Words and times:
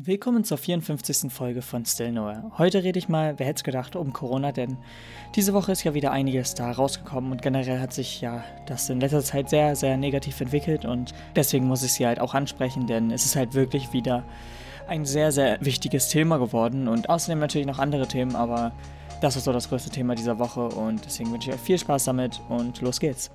Willkommen 0.00 0.44
zur 0.44 0.58
54. 0.58 1.32
Folge 1.32 1.60
von 1.60 1.84
Still 1.84 2.12
Nowhere. 2.12 2.52
Heute 2.56 2.84
rede 2.84 3.00
ich 3.00 3.08
mal, 3.08 3.36
wer 3.36 3.46
hätte 3.46 3.56
es 3.56 3.64
gedacht, 3.64 3.96
um 3.96 4.12
Corona, 4.12 4.52
denn 4.52 4.76
diese 5.34 5.54
Woche 5.54 5.72
ist 5.72 5.82
ja 5.82 5.92
wieder 5.92 6.12
einiges 6.12 6.54
da 6.54 6.70
rausgekommen 6.70 7.32
und 7.32 7.42
generell 7.42 7.80
hat 7.80 7.92
sich 7.92 8.20
ja 8.20 8.44
das 8.66 8.88
in 8.90 9.00
letzter 9.00 9.24
Zeit 9.24 9.50
sehr, 9.50 9.74
sehr 9.74 9.96
negativ 9.96 10.40
entwickelt 10.40 10.84
und 10.84 11.14
deswegen 11.34 11.66
muss 11.66 11.82
ich 11.82 11.94
sie 11.94 12.06
halt 12.06 12.20
auch 12.20 12.34
ansprechen, 12.34 12.86
denn 12.86 13.10
es 13.10 13.24
ist 13.24 13.34
halt 13.34 13.54
wirklich 13.54 13.92
wieder 13.92 14.22
ein 14.86 15.04
sehr, 15.04 15.32
sehr 15.32 15.58
wichtiges 15.62 16.08
Thema 16.10 16.38
geworden 16.38 16.86
und 16.86 17.10
außerdem 17.10 17.40
natürlich 17.40 17.66
noch 17.66 17.80
andere 17.80 18.06
Themen, 18.06 18.36
aber 18.36 18.70
das 19.20 19.34
ist 19.34 19.46
so 19.46 19.52
das 19.52 19.68
größte 19.68 19.90
Thema 19.90 20.14
dieser 20.14 20.38
Woche 20.38 20.68
und 20.68 21.04
deswegen 21.06 21.32
wünsche 21.32 21.50
ich 21.50 21.56
euch 21.56 21.60
viel 21.60 21.78
Spaß 21.78 22.04
damit 22.04 22.40
und 22.48 22.80
los 22.82 23.00
geht's. 23.00 23.32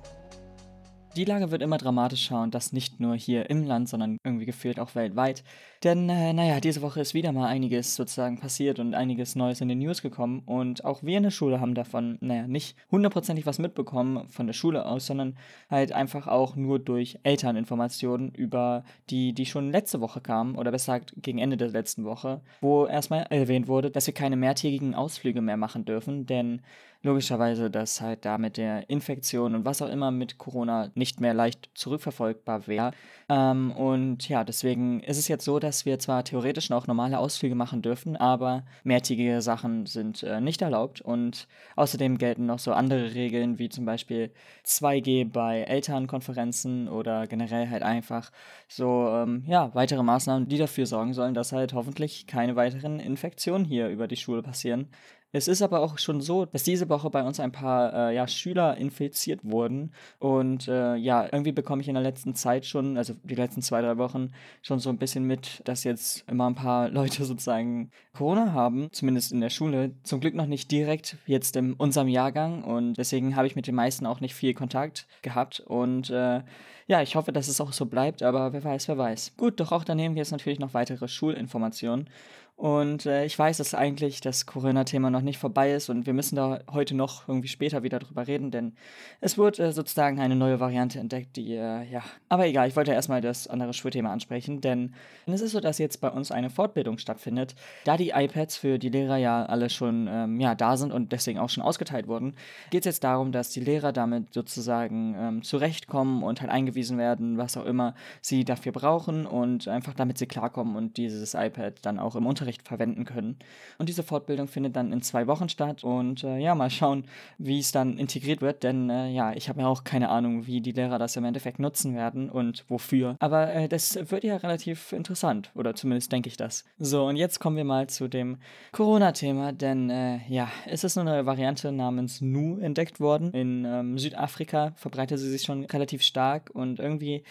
Die 1.16 1.24
Lage 1.24 1.52
wird 1.52 1.62
immer 1.62 1.78
dramatischer 1.78 2.42
und 2.42 2.56
das 2.56 2.72
nicht 2.72 2.98
nur 2.98 3.14
hier 3.14 3.48
im 3.48 3.64
Land, 3.64 3.88
sondern 3.88 4.18
irgendwie 4.24 4.46
gefühlt 4.46 4.80
auch 4.80 4.96
weltweit. 4.96 5.44
Denn, 5.84 6.08
äh, 6.08 6.32
naja, 6.32 6.58
diese 6.58 6.82
Woche 6.82 7.00
ist 7.00 7.14
wieder 7.14 7.30
mal 7.30 7.46
einiges 7.46 7.94
sozusagen 7.94 8.40
passiert 8.40 8.80
und 8.80 8.94
einiges 8.94 9.36
Neues 9.36 9.60
in 9.60 9.68
den 9.68 9.78
News 9.78 10.02
gekommen. 10.02 10.42
Und 10.44 10.84
auch 10.84 11.04
wir 11.04 11.16
in 11.16 11.22
der 11.22 11.30
Schule 11.30 11.60
haben 11.60 11.76
davon, 11.76 12.18
naja, 12.20 12.48
nicht 12.48 12.76
hundertprozentig 12.90 13.46
was 13.46 13.60
mitbekommen 13.60 14.28
von 14.28 14.48
der 14.48 14.54
Schule 14.54 14.86
aus, 14.86 15.06
sondern 15.06 15.36
halt 15.70 15.92
einfach 15.92 16.26
auch 16.26 16.56
nur 16.56 16.80
durch 16.80 17.20
Elterninformationen 17.22 18.30
über 18.34 18.82
die, 19.08 19.34
die 19.34 19.46
schon 19.46 19.70
letzte 19.70 20.00
Woche 20.00 20.20
kamen, 20.20 20.56
oder 20.56 20.72
besser 20.72 20.98
gesagt 20.98 21.14
gegen 21.22 21.38
Ende 21.38 21.56
der 21.56 21.68
letzten 21.68 22.04
Woche, 22.04 22.40
wo 22.60 22.86
erstmal 22.86 23.22
erwähnt 23.30 23.68
wurde, 23.68 23.90
dass 23.90 24.08
wir 24.08 24.14
keine 24.14 24.36
mehrtägigen 24.36 24.96
Ausflüge 24.96 25.42
mehr 25.42 25.56
machen 25.56 25.84
dürfen, 25.84 26.26
denn 26.26 26.60
logischerweise, 27.04 27.70
dass 27.70 28.00
halt 28.00 28.24
da 28.24 28.38
mit 28.38 28.56
der 28.56 28.88
Infektion 28.88 29.54
und 29.54 29.64
was 29.64 29.82
auch 29.82 29.90
immer 29.90 30.10
mit 30.10 30.38
Corona 30.38 30.90
nicht 30.94 31.03
mehr 31.20 31.34
leicht 31.34 31.70
zurückverfolgbar 31.74 32.66
wäre. 32.66 32.92
Ähm, 33.28 33.72
und 33.72 34.28
ja, 34.28 34.44
deswegen 34.44 35.00
ist 35.00 35.18
es 35.18 35.28
jetzt 35.28 35.44
so, 35.44 35.58
dass 35.58 35.86
wir 35.86 35.98
zwar 35.98 36.24
theoretisch 36.24 36.70
noch 36.70 36.86
normale 36.86 37.18
Ausflüge 37.18 37.54
machen 37.54 37.82
dürfen, 37.82 38.16
aber 38.16 38.64
mehrtägige 38.82 39.40
Sachen 39.40 39.86
sind 39.86 40.22
äh, 40.22 40.40
nicht 40.40 40.62
erlaubt. 40.62 41.00
Und 41.00 41.48
außerdem 41.76 42.18
gelten 42.18 42.46
noch 42.46 42.58
so 42.58 42.72
andere 42.72 43.14
Regeln, 43.14 43.58
wie 43.58 43.68
zum 43.68 43.84
Beispiel 43.84 44.30
2G 44.66 45.30
bei 45.30 45.62
Elternkonferenzen 45.62 46.88
oder 46.88 47.26
generell 47.26 47.70
halt 47.70 47.82
einfach 47.82 48.30
so, 48.68 49.08
ähm, 49.08 49.44
ja, 49.46 49.74
weitere 49.74 50.02
Maßnahmen, 50.02 50.48
die 50.48 50.58
dafür 50.58 50.86
sorgen 50.86 51.14
sollen, 51.14 51.34
dass 51.34 51.52
halt 51.52 51.72
hoffentlich 51.72 52.26
keine 52.26 52.56
weiteren 52.56 53.00
Infektionen 53.00 53.64
hier 53.64 53.88
über 53.88 54.08
die 54.08 54.16
Schule 54.16 54.42
passieren. 54.42 54.88
Es 55.34 55.48
ist 55.48 55.62
aber 55.62 55.80
auch 55.80 55.98
schon 55.98 56.20
so, 56.20 56.44
dass 56.44 56.62
diese 56.62 56.88
Woche 56.88 57.10
bei 57.10 57.24
uns 57.24 57.40
ein 57.40 57.50
paar 57.50 57.92
äh, 57.92 58.14
ja, 58.14 58.28
Schüler 58.28 58.76
infiziert 58.76 59.40
wurden. 59.42 59.90
Und 60.20 60.68
äh, 60.68 60.94
ja, 60.94 61.24
irgendwie 61.24 61.50
bekomme 61.50 61.82
ich 61.82 61.88
in 61.88 61.94
der 61.94 62.04
letzten 62.04 62.36
Zeit 62.36 62.64
schon, 62.66 62.96
also 62.96 63.14
die 63.24 63.34
letzten 63.34 63.60
zwei, 63.60 63.82
drei 63.82 63.98
Wochen, 63.98 64.30
schon 64.62 64.78
so 64.78 64.90
ein 64.90 64.98
bisschen 64.98 65.24
mit, 65.24 65.60
dass 65.64 65.82
jetzt 65.82 66.24
immer 66.28 66.48
ein 66.48 66.54
paar 66.54 66.88
Leute 66.90 67.24
sozusagen 67.24 67.90
Corona 68.12 68.52
haben, 68.52 68.88
zumindest 68.92 69.32
in 69.32 69.40
der 69.40 69.50
Schule. 69.50 69.96
Zum 70.04 70.20
Glück 70.20 70.36
noch 70.36 70.46
nicht 70.46 70.70
direkt 70.70 71.16
jetzt 71.26 71.56
in 71.56 71.72
unserem 71.72 72.06
Jahrgang. 72.06 72.62
Und 72.62 72.94
deswegen 72.94 73.34
habe 73.34 73.48
ich 73.48 73.56
mit 73.56 73.66
den 73.66 73.74
meisten 73.74 74.06
auch 74.06 74.20
nicht 74.20 74.36
viel 74.36 74.54
Kontakt 74.54 75.08
gehabt. 75.22 75.58
Und 75.58 76.10
äh, 76.10 76.42
ja, 76.86 77.02
ich 77.02 77.16
hoffe, 77.16 77.32
dass 77.32 77.48
es 77.48 77.60
auch 77.60 77.72
so 77.72 77.86
bleibt, 77.86 78.22
aber 78.22 78.52
wer 78.52 78.62
weiß, 78.62 78.86
wer 78.88 78.98
weiß. 78.98 79.36
Gut, 79.36 79.58
doch 79.58 79.72
auch 79.72 79.84
daneben 79.84 80.16
jetzt 80.16 80.32
natürlich 80.32 80.60
noch 80.60 80.74
weitere 80.74 81.08
Schulinformationen. 81.08 82.08
Und 82.56 83.04
äh, 83.04 83.24
ich 83.24 83.36
weiß, 83.36 83.56
dass 83.56 83.74
eigentlich 83.74 84.20
das 84.20 84.46
Corona-Thema 84.46 85.10
noch 85.10 85.22
nicht 85.22 85.38
vorbei 85.38 85.72
ist 85.72 85.90
und 85.90 86.06
wir 86.06 86.14
müssen 86.14 86.36
da 86.36 86.60
heute 86.70 86.94
noch 86.94 87.28
irgendwie 87.28 87.48
später 87.48 87.82
wieder 87.82 87.98
drüber 87.98 88.28
reden, 88.28 88.52
denn 88.52 88.76
es 89.20 89.36
wurde 89.36 89.64
äh, 89.64 89.72
sozusagen 89.72 90.20
eine 90.20 90.36
neue 90.36 90.60
Variante 90.60 91.00
entdeckt, 91.00 91.34
die, 91.34 91.54
äh, 91.54 91.82
ja. 91.90 92.02
Aber 92.28 92.46
egal, 92.46 92.68
ich 92.68 92.76
wollte 92.76 92.92
erstmal 92.92 93.20
das 93.20 93.48
andere 93.48 93.74
Schulthema 93.74 94.12
ansprechen, 94.12 94.60
denn 94.60 94.94
es 95.26 95.40
ist 95.40 95.50
so, 95.50 95.58
dass 95.58 95.78
jetzt 95.78 96.00
bei 96.00 96.08
uns 96.08 96.30
eine 96.30 96.48
Fortbildung 96.48 96.98
stattfindet. 96.98 97.56
Da 97.84 97.96
die 97.96 98.10
iPads 98.10 98.56
für 98.56 98.78
die 98.78 98.88
Lehrer 98.88 99.16
ja 99.16 99.44
alle 99.44 99.68
schon 99.68 100.06
ähm, 100.08 100.38
ja, 100.38 100.54
da 100.54 100.76
sind 100.76 100.92
und 100.92 101.10
deswegen 101.10 101.40
auch 101.40 101.50
schon 101.50 101.64
ausgeteilt 101.64 102.06
wurden, 102.06 102.36
geht 102.70 102.82
es 102.82 102.86
jetzt 102.86 103.04
darum, 103.04 103.32
dass 103.32 103.50
die 103.50 103.60
Lehrer 103.60 103.92
damit 103.92 104.32
sozusagen 104.32 105.16
ähm, 105.18 105.42
zurechtkommen 105.42 106.22
und 106.22 106.40
halt 106.40 106.52
eingewiesen 106.52 106.98
werden, 106.98 107.36
was 107.36 107.56
auch 107.56 107.66
immer 107.66 107.96
sie 108.22 108.44
dafür 108.44 108.70
brauchen 108.70 109.26
und 109.26 109.66
einfach 109.66 109.94
damit 109.94 110.18
sie 110.18 110.26
klarkommen 110.26 110.76
und 110.76 110.98
dieses 110.98 111.34
iPad 111.34 111.74
dann 111.82 111.98
auch 111.98 112.14
im 112.14 112.26
Unterricht 112.26 112.43
Unterricht 112.44 112.68
verwenden 112.68 113.04
können. 113.04 113.38
Und 113.78 113.88
diese 113.88 114.02
Fortbildung 114.02 114.48
findet 114.48 114.76
dann 114.76 114.92
in 114.92 115.00
zwei 115.00 115.26
Wochen 115.26 115.48
statt 115.48 115.82
und 115.82 116.24
äh, 116.24 116.38
ja, 116.38 116.54
mal 116.54 116.68
schauen, 116.68 117.04
wie 117.38 117.58
es 117.58 117.72
dann 117.72 117.96
integriert 117.96 118.42
wird, 118.42 118.62
denn 118.62 118.90
äh, 118.90 119.10
ja, 119.10 119.32
ich 119.32 119.48
habe 119.48 119.62
ja 119.62 119.66
auch 119.66 119.82
keine 119.84 120.10
Ahnung, 120.10 120.46
wie 120.46 120.60
die 120.60 120.72
Lehrer 120.72 120.98
das 120.98 121.16
im 121.16 121.24
Endeffekt 121.24 121.58
nutzen 121.58 121.94
werden 121.94 122.28
und 122.28 122.64
wofür. 122.68 123.16
Aber 123.20 123.50
äh, 123.52 123.68
das 123.68 123.98
wird 124.10 124.24
ja 124.24 124.36
relativ 124.36 124.92
interessant 124.92 125.50
oder 125.54 125.74
zumindest 125.74 126.12
denke 126.12 126.28
ich 126.28 126.36
das. 126.36 126.64
So, 126.78 127.06
und 127.06 127.16
jetzt 127.16 127.40
kommen 127.40 127.56
wir 127.56 127.64
mal 127.64 127.86
zu 127.88 128.08
dem 128.08 128.36
Corona-Thema, 128.72 129.52
denn 129.52 129.88
äh, 129.88 130.18
ja, 130.28 130.48
es 130.66 130.84
ist 130.84 130.98
eine 130.98 131.10
neue 131.10 131.26
Variante 131.26 131.72
namens 131.72 132.20
Nu 132.20 132.58
entdeckt 132.58 133.00
worden. 133.00 133.32
In 133.32 133.64
ähm, 133.64 133.98
Südafrika 133.98 134.72
verbreitet 134.76 135.18
sie 135.18 135.30
sich 135.30 135.42
schon 135.42 135.64
relativ 135.64 136.02
stark 136.02 136.50
und 136.52 136.78
irgendwie 136.78 137.24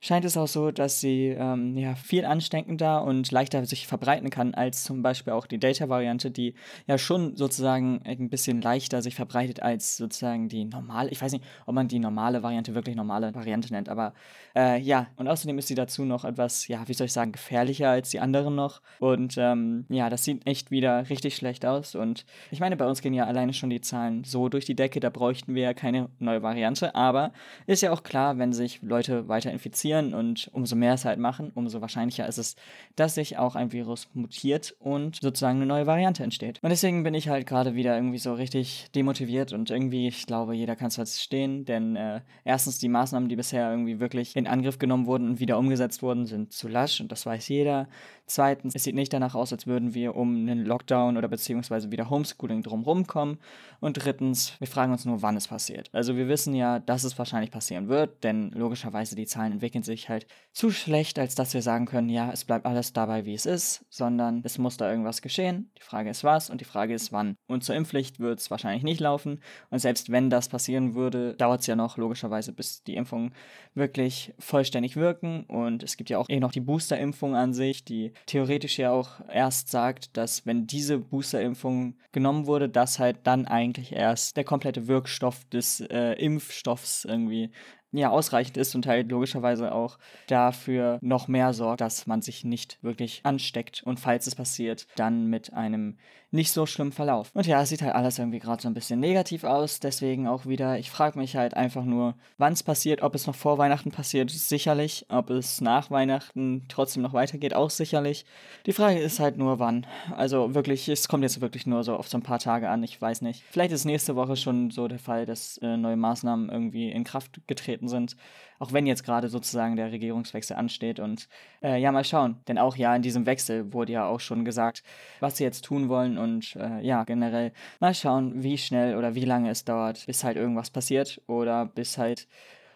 scheint 0.00 0.24
es 0.24 0.36
auch 0.36 0.48
so, 0.48 0.70
dass 0.70 1.00
sie 1.00 1.28
ähm, 1.28 1.76
ja, 1.76 1.94
viel 1.94 2.24
ansteckender 2.24 3.04
und 3.04 3.30
leichter 3.30 3.64
sich 3.66 3.86
verbreiten 3.86 4.30
kann 4.30 4.54
als 4.54 4.82
zum 4.82 5.02
Beispiel 5.02 5.34
auch 5.34 5.46
die 5.46 5.58
Data-Variante, 5.58 6.30
die 6.30 6.54
ja 6.86 6.96
schon 6.96 7.36
sozusagen 7.36 8.00
ein 8.04 8.30
bisschen 8.30 8.62
leichter 8.62 9.02
sich 9.02 9.14
verbreitet 9.14 9.62
als 9.62 9.98
sozusagen 9.98 10.48
die 10.48 10.64
normale. 10.64 11.10
Ich 11.10 11.20
weiß 11.20 11.32
nicht, 11.32 11.44
ob 11.66 11.74
man 11.74 11.88
die 11.88 11.98
normale 11.98 12.42
Variante 12.42 12.74
wirklich 12.74 12.96
normale 12.96 13.34
Variante 13.34 13.72
nennt, 13.72 13.90
aber 13.90 14.14
äh, 14.56 14.80
ja, 14.80 15.08
und 15.16 15.28
außerdem 15.28 15.58
ist 15.58 15.68
sie 15.68 15.74
dazu 15.74 16.04
noch 16.06 16.24
etwas, 16.24 16.66
ja, 16.66 16.88
wie 16.88 16.94
soll 16.94 17.06
ich 17.06 17.12
sagen, 17.12 17.32
gefährlicher 17.32 17.90
als 17.90 18.08
die 18.08 18.20
anderen 18.20 18.54
noch. 18.54 18.80
Und 19.00 19.34
ähm, 19.36 19.84
ja, 19.90 20.08
das 20.08 20.24
sieht 20.24 20.46
echt 20.46 20.70
wieder 20.70 21.10
richtig 21.10 21.36
schlecht 21.36 21.66
aus. 21.66 21.94
Und 21.94 22.24
ich 22.50 22.60
meine, 22.60 22.76
bei 22.76 22.86
uns 22.86 23.02
gehen 23.02 23.14
ja 23.14 23.26
alleine 23.26 23.52
schon 23.52 23.70
die 23.70 23.82
Zahlen 23.82 24.24
so 24.24 24.48
durch 24.48 24.64
die 24.64 24.74
Decke, 24.74 24.98
da 24.98 25.10
bräuchten 25.10 25.54
wir 25.54 25.62
ja 25.62 25.74
keine 25.74 26.08
neue 26.18 26.42
Variante, 26.42 26.94
aber 26.94 27.32
ist 27.66 27.82
ja 27.82 27.92
auch 27.92 28.02
klar, 28.02 28.38
wenn 28.38 28.52
sich 28.54 28.80
Leute 28.82 29.28
weiter 29.28 29.52
infizieren, 29.52 29.89
mutieren 29.90 30.14
und 30.14 30.48
umso 30.52 30.76
mehr 30.76 30.94
es 30.94 31.04
halt 31.04 31.18
machen, 31.18 31.50
umso 31.54 31.80
wahrscheinlicher 31.80 32.26
ist 32.26 32.38
es, 32.38 32.56
dass 32.96 33.14
sich 33.14 33.38
auch 33.38 33.56
ein 33.56 33.72
Virus 33.72 34.08
mutiert 34.14 34.74
und 34.78 35.16
sozusagen 35.16 35.58
eine 35.58 35.66
neue 35.66 35.86
Variante 35.86 36.22
entsteht. 36.22 36.60
Und 36.62 36.70
deswegen 36.70 37.02
bin 37.02 37.14
ich 37.14 37.28
halt 37.28 37.46
gerade 37.46 37.74
wieder 37.74 37.96
irgendwie 37.96 38.18
so 38.18 38.34
richtig 38.34 38.86
demotiviert 38.94 39.52
und 39.52 39.70
irgendwie, 39.70 40.08
ich 40.08 40.26
glaube, 40.26 40.54
jeder 40.54 40.76
kann 40.76 40.88
es 40.88 40.94
verstehen, 40.94 41.64
denn 41.64 41.96
äh, 41.96 42.20
erstens 42.44 42.78
die 42.78 42.88
Maßnahmen, 42.88 43.28
die 43.28 43.36
bisher 43.36 43.70
irgendwie 43.70 44.00
wirklich 44.00 44.36
in 44.36 44.46
Angriff 44.46 44.78
genommen 44.78 45.06
wurden 45.06 45.28
und 45.28 45.40
wieder 45.40 45.58
umgesetzt 45.58 46.02
wurden, 46.02 46.26
sind 46.26 46.52
zu 46.52 46.68
lasch 46.68 47.00
und 47.00 47.10
das 47.10 47.26
weiß 47.26 47.48
jeder. 47.48 47.88
Zweitens, 48.30 48.76
es 48.76 48.84
sieht 48.84 48.94
nicht 48.94 49.12
danach 49.12 49.34
aus, 49.34 49.52
als 49.52 49.66
würden 49.66 49.92
wir 49.92 50.14
um 50.14 50.36
einen 50.36 50.64
Lockdown 50.64 51.16
oder 51.16 51.26
beziehungsweise 51.26 51.90
wieder 51.90 52.10
Homeschooling 52.10 52.62
drumherum 52.62 53.08
kommen. 53.08 53.40
Und 53.80 53.94
drittens, 53.94 54.52
wir 54.60 54.68
fragen 54.68 54.92
uns 54.92 55.04
nur, 55.04 55.20
wann 55.20 55.36
es 55.36 55.48
passiert. 55.48 55.90
Also 55.92 56.14
wir 56.14 56.28
wissen 56.28 56.54
ja, 56.54 56.78
dass 56.78 57.02
es 57.02 57.18
wahrscheinlich 57.18 57.50
passieren 57.50 57.88
wird, 57.88 58.22
denn 58.22 58.52
logischerweise 58.52 59.16
die 59.16 59.26
Zahlen 59.26 59.54
entwickeln 59.54 59.82
sich 59.82 60.08
halt 60.08 60.28
zu 60.52 60.70
schlecht, 60.70 61.18
als 61.18 61.34
dass 61.34 61.54
wir 61.54 61.62
sagen 61.62 61.86
können, 61.86 62.08
ja, 62.08 62.30
es 62.30 62.44
bleibt 62.44 62.66
alles 62.66 62.92
dabei, 62.92 63.24
wie 63.24 63.34
es 63.34 63.46
ist, 63.46 63.84
sondern 63.90 64.42
es 64.44 64.58
muss 64.58 64.76
da 64.76 64.88
irgendwas 64.88 65.22
geschehen. 65.22 65.72
Die 65.76 65.82
Frage 65.82 66.10
ist 66.10 66.22
was 66.22 66.50
und 66.50 66.60
die 66.60 66.64
Frage 66.64 66.94
ist 66.94 67.10
wann. 67.10 67.34
Und 67.48 67.64
zur 67.64 67.74
Impfpflicht 67.74 68.20
wird 68.20 68.38
es 68.38 68.48
wahrscheinlich 68.48 68.84
nicht 68.84 69.00
laufen. 69.00 69.40
Und 69.70 69.80
selbst 69.80 70.12
wenn 70.12 70.30
das 70.30 70.48
passieren 70.48 70.94
würde, 70.94 71.34
dauert 71.34 71.62
es 71.62 71.66
ja 71.66 71.74
noch 71.74 71.96
logischerweise, 71.96 72.52
bis 72.52 72.84
die 72.84 72.94
Impfungen 72.94 73.34
wirklich 73.74 74.34
vollständig 74.38 74.94
wirken. 74.94 75.42
Und 75.48 75.82
es 75.82 75.96
gibt 75.96 76.10
ja 76.10 76.18
auch 76.18 76.28
eh 76.28 76.38
noch 76.38 76.52
die 76.52 76.60
Boosterimpfung 76.60 77.34
an 77.34 77.52
sich, 77.52 77.84
die 77.84 78.12
theoretisch 78.26 78.78
ja 78.78 78.92
auch 78.92 79.20
erst 79.28 79.68
sagt, 79.68 80.16
dass 80.16 80.46
wenn 80.46 80.66
diese 80.66 80.98
Boosterimpfung 80.98 81.96
genommen 82.12 82.46
wurde, 82.46 82.68
dass 82.68 82.98
halt 82.98 83.18
dann 83.24 83.46
eigentlich 83.46 83.92
erst 83.92 84.36
der 84.36 84.44
komplette 84.44 84.86
Wirkstoff 84.88 85.44
des 85.46 85.80
äh, 85.80 86.12
Impfstoffs 86.14 87.04
irgendwie 87.04 87.50
ja, 87.92 88.10
ausreichend 88.10 88.56
ist 88.56 88.74
und 88.74 88.86
halt 88.86 89.10
logischerweise 89.10 89.72
auch 89.72 89.98
dafür 90.26 90.98
noch 91.00 91.28
mehr 91.28 91.52
sorgt, 91.52 91.80
dass 91.80 92.06
man 92.06 92.22
sich 92.22 92.44
nicht 92.44 92.78
wirklich 92.82 93.20
ansteckt 93.24 93.82
und 93.84 93.98
falls 93.98 94.26
es 94.26 94.34
passiert, 94.34 94.86
dann 94.96 95.26
mit 95.26 95.52
einem 95.52 95.96
nicht 96.32 96.52
so 96.52 96.66
schlimmen 96.66 96.92
Verlauf. 96.92 97.30
Und 97.34 97.46
ja, 97.46 97.60
es 97.60 97.70
sieht 97.70 97.82
halt 97.82 97.94
alles 97.94 98.18
irgendwie 98.18 98.38
gerade 98.38 98.62
so 98.62 98.68
ein 98.68 98.74
bisschen 98.74 99.00
negativ 99.00 99.44
aus, 99.44 99.80
deswegen 99.80 100.28
auch 100.28 100.46
wieder, 100.46 100.78
ich 100.78 100.90
frage 100.90 101.18
mich 101.18 101.36
halt 101.36 101.54
einfach 101.54 101.84
nur, 101.84 102.14
wann 102.38 102.52
es 102.52 102.62
passiert, 102.62 103.02
ob 103.02 103.14
es 103.14 103.26
noch 103.26 103.34
vor 103.34 103.58
Weihnachten 103.58 103.90
passiert, 103.90 104.30
sicherlich, 104.30 105.06
ob 105.08 105.30
es 105.30 105.60
nach 105.60 105.90
Weihnachten 105.90 106.66
trotzdem 106.68 107.02
noch 107.02 107.12
weitergeht, 107.12 107.54
auch 107.54 107.70
sicherlich. 107.70 108.24
Die 108.66 108.72
Frage 108.72 109.00
ist 109.00 109.18
halt 109.18 109.38
nur 109.38 109.58
wann. 109.58 109.86
Also 110.16 110.54
wirklich, 110.54 110.88
es 110.88 111.08
kommt 111.08 111.24
jetzt 111.24 111.40
wirklich 111.40 111.66
nur 111.66 111.82
so 111.82 111.96
auf 111.96 112.08
so 112.08 112.18
ein 112.18 112.22
paar 112.22 112.38
Tage 112.38 112.68
an, 112.68 112.82
ich 112.82 113.00
weiß 113.00 113.22
nicht. 113.22 113.42
Vielleicht 113.50 113.72
ist 113.72 113.84
nächste 113.84 114.14
Woche 114.14 114.36
schon 114.36 114.70
so 114.70 114.86
der 114.86 114.98
Fall, 114.98 115.26
dass 115.26 115.58
äh, 115.58 115.76
neue 115.76 115.96
Maßnahmen 115.96 116.48
irgendwie 116.48 116.90
in 116.90 117.04
Kraft 117.04 117.40
getreten 117.48 117.79
vertreten 117.80 117.88
sind, 117.88 118.16
auch 118.58 118.72
wenn 118.72 118.86
jetzt 118.86 119.04
gerade 119.04 119.28
sozusagen 119.28 119.76
der 119.76 119.90
Regierungswechsel 119.92 120.56
ansteht. 120.56 121.00
Und 121.00 121.28
äh, 121.62 121.80
ja, 121.80 121.92
mal 121.92 122.04
schauen. 122.04 122.36
Denn 122.46 122.58
auch 122.58 122.76
ja, 122.76 122.94
in 122.94 123.02
diesem 123.02 123.26
Wechsel 123.26 123.72
wurde 123.72 123.92
ja 123.92 124.06
auch 124.06 124.20
schon 124.20 124.44
gesagt, 124.44 124.82
was 125.20 125.36
sie 125.36 125.44
jetzt 125.44 125.64
tun 125.64 125.88
wollen. 125.88 126.18
Und 126.18 126.56
äh, 126.56 126.80
ja, 126.80 127.04
generell 127.04 127.52
mal 127.80 127.94
schauen, 127.94 128.42
wie 128.42 128.58
schnell 128.58 128.96
oder 128.96 129.14
wie 129.14 129.24
lange 129.24 129.50
es 129.50 129.64
dauert, 129.64 130.06
bis 130.06 130.24
halt 130.24 130.36
irgendwas 130.36 130.70
passiert 130.70 131.20
oder 131.26 131.66
bis 131.66 131.98
halt 131.98 132.28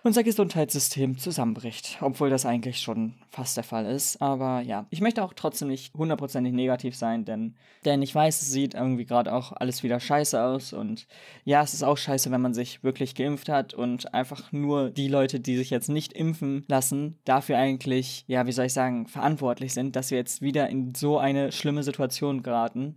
unser 0.05 0.23
Gesundheitssystem 0.23 1.19
zusammenbricht. 1.19 1.99
Obwohl 2.03 2.29
das 2.29 2.45
eigentlich 2.45 2.81
schon 2.81 3.15
fast 3.31 3.57
der 3.57 3.65
Fall 3.65 3.87
ist. 3.87 4.21
Aber 4.21 4.61
ja, 4.61 4.87
ich 4.91 5.01
möchte 5.01 5.25
auch 5.25 5.33
trotzdem 5.33 5.69
nicht 5.69 5.95
hundertprozentig 5.95 6.53
negativ 6.53 6.95
sein, 6.95 7.25
denn, 7.25 7.55
denn 7.87 8.03
ich 8.03 8.15
weiß, 8.15 8.43
es 8.43 8.53
sieht 8.53 8.75
irgendwie 8.75 9.07
gerade 9.07 9.33
auch 9.33 9.53
alles 9.53 9.83
wieder 9.83 9.99
scheiße 9.99 10.41
aus. 10.41 10.75
Und 10.75 11.07
ja, 11.45 11.63
es 11.63 11.73
ist 11.73 11.83
auch 11.83 11.97
scheiße, 11.97 12.31
wenn 12.31 12.43
man 12.43 12.55
sich 12.55 12.85
wirklich 12.85 13.15
geimpft 13.15 13.49
hat 13.49 13.73
und 13.73 14.13
einfach 14.13 14.53
nur 14.53 14.91
die 14.91 15.09
Leute, 15.09 15.41
die 15.41 15.57
sich 15.57 15.71
jetzt 15.71 15.89
nicht 15.89 16.13
impfen 16.13 16.65
lassen, 16.69 17.19
dafür 17.25 17.57
eigentlich, 17.57 18.25
ja, 18.29 18.47
wie 18.47 18.53
soll 18.53 18.67
ich 18.67 18.75
sagen, 18.75 19.09
verantwortlich 19.09 19.73
sind, 19.73 19.97
dass 19.97 20.11
wir 20.11 20.19
jetzt 20.19 20.43
wieder 20.43 20.69
in 20.69 20.95
so 20.95 21.19
eine 21.19 21.51
schlimme 21.51 21.83
Situation 21.83 22.43
geraten 22.43 22.97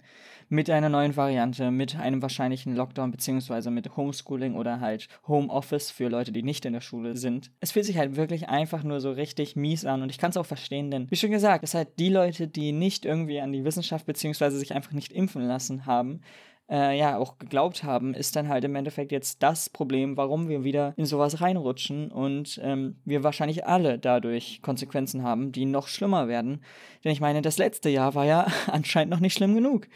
mit 0.50 0.70
einer 0.70 0.90
neuen 0.90 1.16
Variante, 1.16 1.72
mit 1.72 1.96
einem 1.96 2.22
wahrscheinlichen 2.22 2.76
Lockdown 2.76 3.12
beziehungsweise 3.12 3.72
mit 3.72 3.96
Homeschooling 3.98 4.56
oder 4.56 4.80
halt 4.80 5.08
Homeoffice 5.28 5.92
für 5.92 6.10
Leute, 6.10 6.32
die 6.32 6.44
nicht 6.44 6.66
in 6.66 6.74
der 6.74 6.82
Schule 6.82 7.16
sind. 7.18 7.52
Es 7.60 7.72
fühlt 7.72 7.86
sich 7.86 7.98
halt 7.98 8.16
wirklich 8.16 8.50
einfach 8.50 8.84
nur 8.84 9.00
so 9.00 9.12
richtig 9.12 9.56
mies 9.56 9.86
an 9.86 10.02
und 10.02 10.10
ich 10.10 10.18
kann 10.18 10.32
es 10.32 10.38
auch 10.38 10.46
verstehen, 10.46 10.92
denn 10.92 11.10
wie 11.10 11.16
schon 11.16 11.32
gesagt, 11.32 11.64
es 11.64 11.74
halt 11.74 12.00
die 12.00 12.10
Leute, 12.10 12.48
die 12.48 12.72
nicht 12.72 13.06
irgendwie 13.06 13.42
an 13.42 13.52
die 13.52 13.66
Wissenschaft 13.66 14.06
beziehungsweise 14.06 14.58
sich 14.58 14.74
einfach 14.74 14.94
nicht 14.94 15.12
impfen 15.12 15.46
lassen 15.46 15.86
haben, 15.86 16.22
äh, 16.70 16.98
ja 16.98 17.18
auch 17.18 17.38
geglaubt 17.38 17.84
haben, 17.84 18.14
ist 18.14 18.36
dann 18.36 18.50
halt 18.50 18.64
im 18.64 18.76
Endeffekt 18.76 19.12
jetzt 19.12 19.42
das 19.42 19.70
Problem, 19.70 20.18
warum 20.18 20.50
wir 20.50 20.64
wieder 20.64 20.94
in 20.98 21.06
sowas 21.06 21.42
reinrutschen 21.42 22.12
und 22.12 22.60
ähm, 22.64 22.98
wir 23.06 23.24
wahrscheinlich 23.24 23.66
alle 23.66 23.98
dadurch 23.98 24.62
Konsequenzen 24.62 25.24
haben, 25.24 25.52
die 25.52 25.66
noch 25.66 25.88
schlimmer 25.88 26.28
werden. 26.28 26.62
Denn 27.04 27.12
ich 27.12 27.22
meine, 27.22 27.42
das 27.42 27.58
letzte 27.58 27.90
Jahr 27.90 28.16
war 28.16 28.26
ja 28.26 28.48
anscheinend 28.68 29.12
noch 29.12 29.20
nicht 29.20 29.34
schlimm 29.34 29.56
genug. 29.56 29.88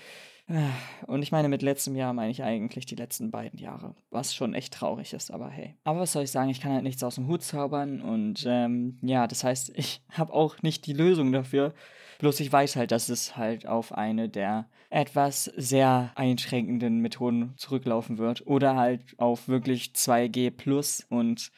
Und 1.07 1.21
ich 1.23 1.31
meine, 1.31 1.49
mit 1.49 1.61
letztem 1.61 1.95
Jahr 1.95 2.13
meine 2.13 2.31
ich 2.31 2.43
eigentlich 2.43 2.85
die 2.85 2.95
letzten 2.95 3.31
beiden 3.31 3.59
Jahre, 3.59 3.95
was 4.09 4.33
schon 4.33 4.53
echt 4.53 4.73
traurig 4.73 5.13
ist, 5.13 5.31
aber 5.31 5.49
hey. 5.49 5.75
Aber 5.83 5.99
was 5.99 6.13
soll 6.13 6.23
ich 6.23 6.31
sagen, 6.31 6.49
ich 6.49 6.61
kann 6.61 6.73
halt 6.73 6.83
nichts 6.83 7.03
aus 7.03 7.15
dem 7.15 7.27
Hut 7.27 7.43
zaubern 7.43 8.01
und 8.01 8.45
ähm, 8.47 8.97
ja, 9.01 9.27
das 9.27 9.43
heißt, 9.43 9.71
ich 9.75 10.01
habe 10.11 10.33
auch 10.33 10.61
nicht 10.61 10.85
die 10.85 10.93
Lösung 10.93 11.31
dafür. 11.31 11.73
Bloß 12.19 12.39
ich 12.39 12.51
weiß 12.51 12.75
halt, 12.75 12.91
dass 12.91 13.09
es 13.09 13.35
halt 13.35 13.65
auf 13.65 13.93
eine 13.93 14.29
der 14.29 14.67
etwas 14.91 15.45
sehr 15.45 16.11
einschränkenden 16.15 16.99
Methoden 16.99 17.53
zurücklaufen 17.55 18.17
wird 18.17 18.45
oder 18.45 18.75
halt 18.75 19.01
auf 19.17 19.47
wirklich 19.47 19.93
2G 19.95 20.51
plus 20.51 21.05
und 21.09 21.51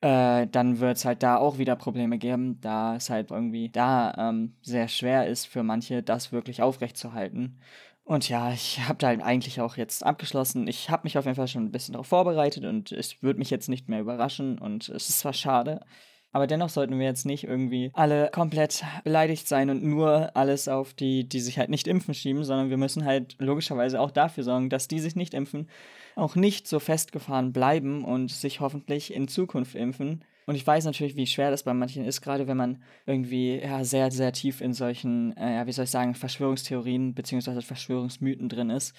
äh, 0.00 0.46
dann 0.46 0.80
wird 0.80 0.96
es 0.96 1.04
halt 1.04 1.22
da 1.22 1.36
auch 1.36 1.58
wieder 1.58 1.76
Probleme 1.76 2.18
geben, 2.18 2.60
da 2.60 2.96
es 2.96 3.10
halt 3.10 3.30
irgendwie 3.30 3.68
da 3.68 4.14
ähm, 4.16 4.54
sehr 4.62 4.88
schwer 4.88 5.26
ist 5.26 5.46
für 5.46 5.62
manche, 5.62 6.02
das 6.02 6.32
wirklich 6.32 6.62
aufrechtzuerhalten. 6.62 7.58
Und 8.08 8.26
ja, 8.30 8.54
ich 8.54 8.80
habe 8.88 8.96
da 8.96 9.08
eigentlich 9.08 9.60
auch 9.60 9.76
jetzt 9.76 10.02
abgeschlossen. 10.02 10.66
Ich 10.66 10.88
habe 10.88 11.02
mich 11.04 11.18
auf 11.18 11.26
jeden 11.26 11.36
Fall 11.36 11.46
schon 11.46 11.64
ein 11.64 11.72
bisschen 11.72 11.92
darauf 11.92 12.06
vorbereitet 12.06 12.64
und 12.64 12.90
es 12.90 13.22
würde 13.22 13.38
mich 13.38 13.50
jetzt 13.50 13.68
nicht 13.68 13.90
mehr 13.90 14.00
überraschen 14.00 14.58
und 14.58 14.88
es 14.88 15.10
ist 15.10 15.18
zwar 15.18 15.34
schade, 15.34 15.82
aber 16.32 16.46
dennoch 16.46 16.70
sollten 16.70 16.98
wir 16.98 17.04
jetzt 17.04 17.26
nicht 17.26 17.44
irgendwie 17.44 17.90
alle 17.92 18.30
komplett 18.32 18.82
beleidigt 19.04 19.46
sein 19.46 19.68
und 19.68 19.84
nur 19.84 20.34
alles 20.34 20.68
auf 20.68 20.94
die, 20.94 21.28
die 21.28 21.40
sich 21.40 21.58
halt 21.58 21.68
nicht 21.68 21.86
impfen, 21.86 22.14
schieben, 22.14 22.44
sondern 22.44 22.70
wir 22.70 22.78
müssen 22.78 23.04
halt 23.04 23.36
logischerweise 23.40 24.00
auch 24.00 24.10
dafür 24.10 24.42
sorgen, 24.42 24.70
dass 24.70 24.88
die 24.88 25.00
sich 25.00 25.14
nicht 25.14 25.34
impfen, 25.34 25.68
auch 26.16 26.34
nicht 26.34 26.66
so 26.66 26.78
festgefahren 26.78 27.52
bleiben 27.52 28.04
und 28.04 28.30
sich 28.30 28.60
hoffentlich 28.60 29.12
in 29.12 29.28
Zukunft 29.28 29.74
impfen 29.74 30.24
und 30.48 30.54
ich 30.54 30.66
weiß 30.66 30.86
natürlich, 30.86 31.14
wie 31.14 31.26
schwer 31.26 31.50
das 31.50 31.64
bei 31.64 31.74
manchen 31.74 32.06
ist, 32.06 32.22
gerade 32.22 32.46
wenn 32.46 32.56
man 32.56 32.82
irgendwie 33.04 33.58
ja, 33.58 33.84
sehr, 33.84 34.10
sehr 34.10 34.32
tief 34.32 34.62
in 34.62 34.72
solchen, 34.72 35.36
äh, 35.36 35.66
wie 35.66 35.72
soll 35.72 35.84
ich 35.84 35.90
sagen, 35.90 36.14
Verschwörungstheorien 36.14 37.12
bzw. 37.12 37.60
Verschwörungsmythen 37.60 38.48
drin 38.48 38.70
ist. 38.70 38.94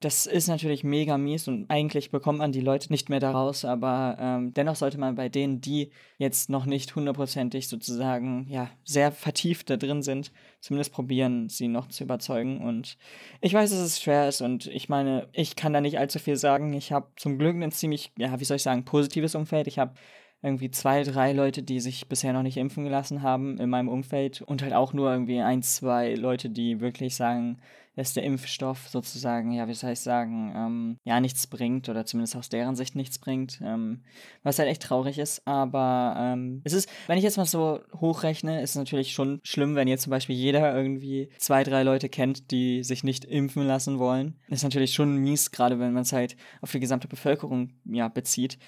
Das 0.00 0.26
ist 0.26 0.48
natürlich 0.48 0.84
mega 0.84 1.16
mies 1.16 1.48
und 1.48 1.70
eigentlich 1.70 2.10
bekommt 2.10 2.40
man 2.40 2.52
die 2.52 2.60
Leute 2.60 2.92
nicht 2.92 3.08
mehr 3.08 3.20
daraus, 3.20 3.64
aber 3.64 4.18
ähm, 4.20 4.52
dennoch 4.52 4.76
sollte 4.76 4.98
man 4.98 5.14
bei 5.14 5.30
denen, 5.30 5.62
die 5.62 5.92
jetzt 6.18 6.50
noch 6.50 6.66
nicht 6.66 6.94
hundertprozentig 6.94 7.68
sozusagen 7.68 8.46
ja 8.50 8.68
sehr 8.84 9.12
vertieft 9.12 9.70
da 9.70 9.78
drin 9.78 10.02
sind, 10.02 10.30
zumindest 10.60 10.92
probieren, 10.92 11.48
sie 11.48 11.68
noch 11.68 11.88
zu 11.88 12.04
überzeugen. 12.04 12.60
Und 12.60 12.98
ich 13.40 13.54
weiß, 13.54 13.70
dass 13.70 13.78
es 13.78 14.02
schwer 14.02 14.28
ist 14.28 14.42
und 14.42 14.66
ich 14.66 14.90
meine, 14.90 15.26
ich 15.32 15.56
kann 15.56 15.72
da 15.72 15.80
nicht 15.80 15.98
allzu 15.98 16.18
viel 16.18 16.36
sagen. 16.36 16.74
Ich 16.74 16.92
habe 16.92 17.06
zum 17.16 17.38
Glück 17.38 17.56
ein 17.56 17.72
ziemlich, 17.72 18.12
ja, 18.18 18.38
wie 18.38 18.44
soll 18.44 18.56
ich 18.56 18.62
sagen, 18.62 18.84
positives 18.84 19.34
Umfeld. 19.34 19.68
Ich 19.68 19.78
habe 19.78 19.94
irgendwie 20.42 20.70
zwei, 20.70 21.02
drei 21.02 21.32
Leute, 21.32 21.62
die 21.62 21.80
sich 21.80 22.08
bisher 22.08 22.32
noch 22.32 22.42
nicht 22.42 22.56
impfen 22.56 22.84
gelassen 22.84 23.22
haben 23.22 23.58
in 23.58 23.70
meinem 23.70 23.88
Umfeld 23.88 24.42
und 24.42 24.62
halt 24.62 24.72
auch 24.72 24.92
nur 24.92 25.10
irgendwie 25.10 25.40
ein, 25.40 25.62
zwei 25.62 26.14
Leute, 26.14 26.50
die 26.50 26.80
wirklich 26.80 27.14
sagen, 27.14 27.58
dass 27.94 28.14
der 28.14 28.22
Impfstoff 28.22 28.88
sozusagen, 28.88 29.52
ja, 29.52 29.68
wie 29.68 29.74
soll 29.74 29.92
ich 29.92 30.00
sagen, 30.00 30.52
ähm, 30.56 30.98
ja, 31.04 31.20
nichts 31.20 31.46
bringt 31.46 31.88
oder 31.88 32.06
zumindest 32.06 32.36
aus 32.36 32.48
deren 32.48 32.74
Sicht 32.74 32.96
nichts 32.96 33.18
bringt, 33.18 33.60
ähm, 33.62 34.00
was 34.42 34.58
halt 34.58 34.68
echt 34.68 34.82
traurig 34.82 35.18
ist, 35.18 35.46
aber 35.46 36.16
ähm, 36.18 36.62
es 36.64 36.72
ist, 36.72 36.88
wenn 37.06 37.18
ich 37.18 37.24
jetzt 37.24 37.36
mal 37.36 37.44
so 37.44 37.80
hochrechne, 38.00 38.62
ist 38.62 38.70
es 38.70 38.76
natürlich 38.76 39.12
schon 39.12 39.40
schlimm, 39.42 39.74
wenn 39.74 39.88
jetzt 39.88 40.04
zum 40.04 40.10
Beispiel 40.10 40.36
jeder 40.36 40.74
irgendwie 40.74 41.28
zwei, 41.38 41.64
drei 41.64 41.82
Leute 41.82 42.08
kennt, 42.08 42.50
die 42.50 42.82
sich 42.82 43.04
nicht 43.04 43.24
impfen 43.26 43.66
lassen 43.66 43.98
wollen. 43.98 44.36
Ist 44.48 44.64
natürlich 44.64 44.94
schon 44.94 45.18
mies, 45.18 45.50
gerade 45.50 45.78
wenn 45.78 45.92
man 45.92 46.02
es 46.02 46.12
halt 46.12 46.36
auf 46.62 46.72
die 46.72 46.80
gesamte 46.80 47.08
Bevölkerung, 47.08 47.70
ja, 47.84 48.08
bezieht. 48.08 48.58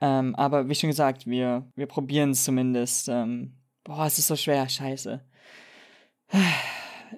Ähm, 0.00 0.34
aber 0.36 0.68
wie 0.68 0.74
schon 0.74 0.90
gesagt, 0.90 1.26
wir, 1.26 1.66
wir 1.76 1.86
probieren 1.86 2.30
es 2.30 2.44
zumindest. 2.44 3.08
Ähm, 3.08 3.54
boah, 3.84 4.06
es 4.06 4.18
ist 4.18 4.28
so 4.28 4.36
schwer, 4.36 4.68
scheiße. 4.68 5.20